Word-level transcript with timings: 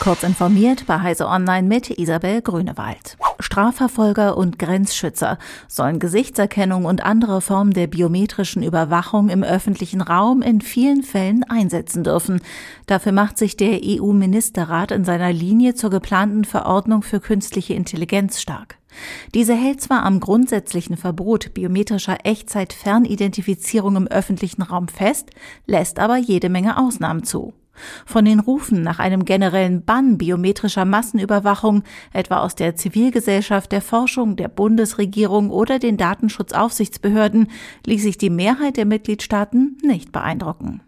Kurz 0.00 0.22
informiert 0.22 0.86
bei 0.86 0.98
Heise 0.98 1.28
Online 1.28 1.68
mit 1.68 1.90
Isabel 1.90 2.40
Grünewald. 2.40 3.18
Strafverfolger 3.38 4.34
und 4.34 4.58
Grenzschützer 4.58 5.36
sollen 5.68 5.98
Gesichtserkennung 5.98 6.86
und 6.86 7.04
andere 7.04 7.42
Formen 7.42 7.74
der 7.74 7.86
biometrischen 7.86 8.62
Überwachung 8.62 9.28
im 9.28 9.42
öffentlichen 9.42 10.00
Raum 10.00 10.40
in 10.40 10.62
vielen 10.62 11.02
Fällen 11.02 11.44
einsetzen 11.44 12.02
dürfen. 12.02 12.40
Dafür 12.86 13.12
macht 13.12 13.36
sich 13.36 13.58
der 13.58 13.78
EU-Ministerrat 13.84 14.90
in 14.90 15.04
seiner 15.04 15.34
Linie 15.34 15.74
zur 15.74 15.90
geplanten 15.90 16.46
Verordnung 16.46 17.02
für 17.02 17.20
künstliche 17.20 17.74
Intelligenz 17.74 18.40
stark. 18.40 18.78
Diese 19.34 19.54
hält 19.54 19.82
zwar 19.82 20.04
am 20.04 20.18
grundsätzlichen 20.18 20.96
Verbot 20.96 21.52
biometrischer 21.52 22.24
Echtzeit-Fernidentifizierung 22.24 23.96
im 23.96 24.06
öffentlichen 24.06 24.62
Raum 24.62 24.88
fest, 24.88 25.28
lässt 25.66 25.98
aber 25.98 26.16
jede 26.16 26.48
Menge 26.48 26.78
Ausnahmen 26.78 27.22
zu. 27.22 27.52
Von 28.06 28.24
den 28.24 28.40
Rufen 28.40 28.82
nach 28.82 28.98
einem 28.98 29.24
generellen 29.24 29.84
Bann 29.84 30.18
biometrischer 30.18 30.84
Massenüberwachung, 30.84 31.82
etwa 32.12 32.38
aus 32.38 32.54
der 32.54 32.76
Zivilgesellschaft, 32.76 33.72
der 33.72 33.82
Forschung, 33.82 34.36
der 34.36 34.48
Bundesregierung 34.48 35.50
oder 35.50 35.78
den 35.78 35.96
Datenschutzaufsichtsbehörden, 35.96 37.48
ließ 37.86 38.02
sich 38.02 38.18
die 38.18 38.30
Mehrheit 38.30 38.76
der 38.76 38.86
Mitgliedstaaten 38.86 39.78
nicht 39.82 40.12
beeindrucken. 40.12 40.82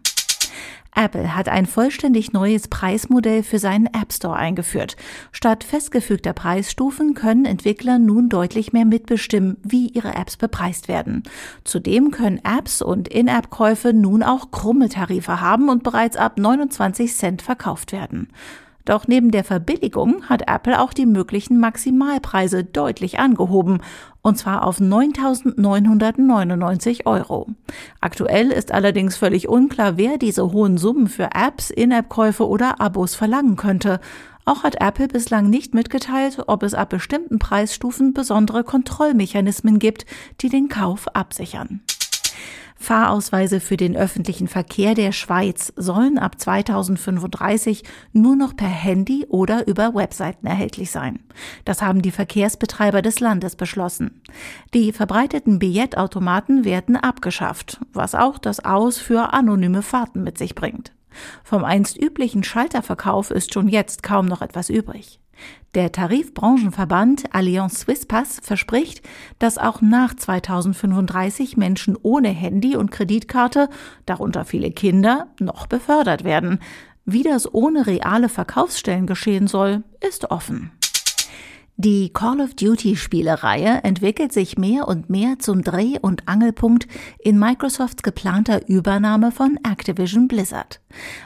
Apple 0.95 1.35
hat 1.35 1.49
ein 1.49 1.65
vollständig 1.65 2.33
neues 2.33 2.67
Preismodell 2.67 3.43
für 3.43 3.59
seinen 3.59 3.87
App 3.87 4.13
Store 4.13 4.35
eingeführt. 4.35 4.95
Statt 5.31 5.63
festgefügter 5.63 6.33
Preisstufen 6.33 7.13
können 7.13 7.45
Entwickler 7.45 7.99
nun 7.99 8.29
deutlich 8.29 8.73
mehr 8.73 8.85
mitbestimmen, 8.85 9.57
wie 9.63 9.87
ihre 9.87 10.15
Apps 10.15 10.37
bepreist 10.37 10.87
werden. 10.87 11.23
Zudem 11.63 12.11
können 12.11 12.41
Apps 12.43 12.81
und 12.81 13.07
In-App-Käufe 13.07 13.93
nun 13.93 14.23
auch 14.23 14.51
krumme 14.51 14.89
Tarife 14.89 15.41
haben 15.41 15.69
und 15.69 15.83
bereits 15.83 16.17
ab 16.17 16.37
29 16.37 17.15
Cent 17.15 17.41
verkauft 17.41 17.91
werden. 17.91 18.29
Doch 18.85 19.07
neben 19.07 19.31
der 19.31 19.45
Verbilligung 19.45 20.29
hat 20.29 20.43
Apple 20.47 20.81
auch 20.81 20.93
die 20.93 21.05
möglichen 21.05 21.57
Maximalpreise 21.59 22.63
deutlich 22.65 23.17
angehoben, 23.17 23.79
und 24.21 24.37
zwar 24.37 24.65
auf 24.65 24.79
9.999 24.79 27.05
Euro. 27.05 27.47
Aktuell 28.01 28.51
ist 28.51 28.73
allerdings 28.73 29.15
völlig 29.15 29.47
unklar, 29.47 29.95
wer 29.97 30.17
diese 30.17 30.51
hohen 30.51 30.77
Summen 30.77 31.07
für 31.07 31.29
Apps, 31.33 31.69
In-App-Käufe 31.69 32.45
oder 32.47 32.81
Abos 32.81 33.15
verlangen 33.15 33.55
könnte. 33.55 34.01
Auch 34.45 34.63
hat 34.63 34.81
Apple 34.81 35.07
bislang 35.07 35.49
nicht 35.49 35.73
mitgeteilt, 35.73 36.43
ob 36.47 36.63
es 36.63 36.73
ab 36.73 36.89
bestimmten 36.89 37.39
Preisstufen 37.39 38.13
besondere 38.13 38.65
Kontrollmechanismen 38.65 39.79
gibt, 39.79 40.05
die 40.41 40.49
den 40.49 40.67
Kauf 40.67 41.07
absichern. 41.15 41.79
Fahrausweise 42.83 43.61
für 43.61 43.77
den 43.77 43.95
öffentlichen 43.95 44.49
Verkehr 44.49 44.93
der 44.93 45.13
Schweiz 45.13 45.71
sollen 45.77 46.19
ab 46.19 46.39
2035 46.39 47.83
nur 48.11 48.35
noch 48.35 48.55
per 48.55 48.67
Handy 48.67 49.25
oder 49.29 49.67
über 49.67 49.95
Webseiten 49.95 50.45
erhältlich 50.45 50.91
sein. 50.91 51.19
Das 51.63 51.81
haben 51.81 52.01
die 52.01 52.11
Verkehrsbetreiber 52.11 53.01
des 53.01 53.21
Landes 53.21 53.55
beschlossen. 53.55 54.21
Die 54.73 54.91
verbreiteten 54.91 55.59
Billettautomaten 55.59 56.65
werden 56.65 56.97
abgeschafft, 56.97 57.79
was 57.93 58.15
auch 58.15 58.37
das 58.37 58.63
Aus 58.65 58.97
für 58.97 59.33
anonyme 59.33 59.81
Fahrten 59.81 60.21
mit 60.21 60.37
sich 60.37 60.53
bringt. 60.53 60.91
Vom 61.43 61.63
einst 61.63 61.97
üblichen 61.97 62.43
Schalterverkauf 62.43 63.31
ist 63.31 63.53
schon 63.53 63.69
jetzt 63.69 64.03
kaum 64.03 64.25
noch 64.25 64.41
etwas 64.41 64.69
übrig. 64.69 65.21
Der 65.75 65.91
Tarifbranchenverband 65.91 67.33
Allianz 67.33 67.79
Swisspass 67.81 68.39
verspricht, 68.43 69.01
dass 69.39 69.57
auch 69.57 69.81
nach 69.81 70.13
2035 70.13 71.57
Menschen 71.57 71.97
ohne 72.01 72.29
Handy 72.29 72.75
und 72.75 72.91
Kreditkarte, 72.91 73.69
darunter 74.05 74.45
viele 74.45 74.71
Kinder, 74.71 75.27
noch 75.39 75.65
befördert 75.65 76.23
werden. 76.23 76.59
Wie 77.05 77.23
das 77.23 77.51
ohne 77.53 77.87
reale 77.87 78.29
Verkaufsstellen 78.29 79.07
geschehen 79.07 79.47
soll, 79.47 79.83
ist 79.99 80.31
offen. 80.31 80.71
Die 81.77 82.13
Call 82.13 82.39
of 82.39 82.53
Duty 82.53 82.95
Spielereihe 82.95 83.83
entwickelt 83.83 84.31
sich 84.31 84.59
mehr 84.59 84.87
und 84.87 85.09
mehr 85.09 85.39
zum 85.39 85.63
Dreh- 85.63 85.97
und 85.99 86.27
Angelpunkt 86.27 86.87
in 87.17 87.39
Microsofts 87.39 88.03
geplanter 88.03 88.69
Übernahme 88.69 89.31
von 89.31 89.57
Activision 89.63 90.27
Blizzard. 90.27 90.81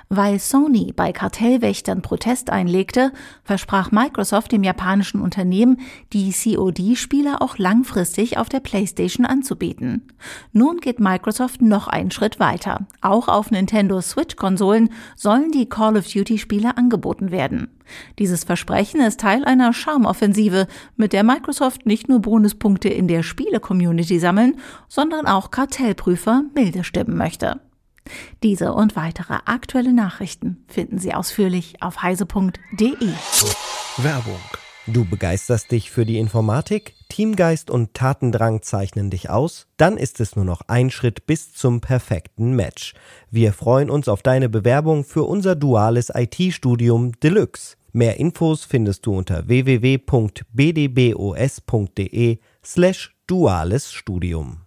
Weil 0.07 0.40
Sony 0.40 0.94
bei 0.96 1.12
Kartellwächtern 1.12 2.02
Protest 2.02 2.50
einlegte, 2.50 3.12
versprach 3.44 3.91
Microsoft 3.91 4.53
dem 4.53 4.63
japanischen 4.63 5.19
Unternehmen, 5.19 5.81
die 6.13 6.31
COD-Spiele 6.31 7.41
auch 7.41 7.57
langfristig 7.57 8.38
auf 8.38 8.47
der 8.47 8.62
PlayStation 8.62 9.25
anzubieten. 9.25 10.07
Nun 10.53 10.78
geht 10.78 11.02
Microsoft 11.02 11.62
noch 11.62 11.90
einen 11.90 12.09
Schritt 12.09 12.40
weiter. 12.40 12.88
Auch 13.02 13.28
auf 13.28 13.52
Nintendo 13.52 14.00
Switch-Konsolen 14.00 14.91
sollen 15.18 15.52
die 15.52 15.68
Call 15.68 15.97
of 15.97 16.07
Duty-Spiele 16.07 16.78
angeboten 16.78 17.31
werden. 17.31 17.68
Dieses 18.20 18.44
Versprechen 18.44 19.02
ist 19.02 19.20
Teil 19.20 19.46
einer 19.46 19.74
Charmoffensive, 19.74 20.68
mit 20.96 21.14
der 21.14 21.24
Microsoft 21.24 21.86
nicht 21.86 22.09
nur 22.09 22.22
Bonuspunkte 22.22 22.90
in 22.90 23.08
der 23.08 23.24
Spiele-Community 23.24 24.20
sammeln, 24.20 24.59
sondern 24.88 25.25
auch 25.25 25.52
Kartellprüfer 25.52 26.44
milde 26.53 26.84
stimmen 26.84 27.18
möchte. 27.18 27.59
Diese 28.44 28.74
und 28.74 28.96
weitere 28.96 29.40
aktuelle 29.46 29.94
Nachrichten 29.94 30.64
finden 30.68 30.98
Sie 30.98 31.14
ausführlich 31.14 31.81
auf 31.81 32.02
heise.de. 32.02 33.09
Werbung. 33.98 34.40
Du 34.90 35.03
begeisterst 35.03 35.70
dich 35.72 35.92
für 35.92 36.06
die 36.06 36.18
Informatik? 36.18 36.94
Teamgeist 37.09 37.70
und 37.70 37.94
Tatendrang 37.94 38.62
zeichnen 38.62 39.09
dich 39.09 39.30
aus? 39.30 39.68
Dann 39.75 39.98
ist 39.98 40.22
es 40.22 40.38
nur 40.38 40.46
noch 40.46 40.62
ein 40.68 40.92
Schritt 40.92 41.25
bis 41.25 41.52
zum 41.52 41.81
perfekten 41.81 42.56
Match. 42.56 42.94
Wir 43.30 43.52
freuen 43.52 43.90
uns 43.90 44.08
auf 44.08 44.24
deine 44.24 44.48
Bewerbung 44.48 45.03
für 45.03 45.24
unser 45.24 45.56
duales 45.56 46.09
IT-Studium 46.14 47.20
Deluxe. 47.20 47.75
Mehr 47.92 48.18
Infos 48.18 48.64
findest 48.64 49.06
du 49.06 49.18
unter 49.18 49.50
www.bdbos.de 49.50 50.48
slash 52.64 53.14
duales 53.28 53.92
Studium. 53.92 54.66